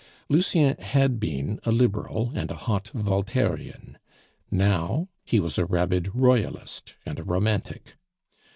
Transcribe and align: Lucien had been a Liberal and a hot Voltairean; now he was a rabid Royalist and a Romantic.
Lucien 0.29 0.75
had 0.79 1.19
been 1.19 1.59
a 1.63 1.71
Liberal 1.71 2.31
and 2.33 2.49
a 2.49 2.55
hot 2.55 2.89
Voltairean; 2.91 3.99
now 4.49 5.09
he 5.23 5.39
was 5.39 5.59
a 5.59 5.65
rabid 5.67 6.09
Royalist 6.15 6.95
and 7.05 7.19
a 7.19 7.23
Romantic. 7.23 7.97